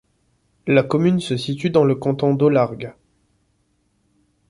[0.65, 2.95] La commune se situe dans le canton d'Olargues.